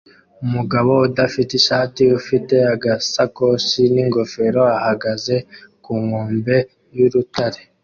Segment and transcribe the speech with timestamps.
[0.45, 5.35] Umugabo udafite ishati ufite agasakoshi n'ingofero ahagaze
[5.83, 6.57] ku nkombe
[6.97, 7.61] y'urutare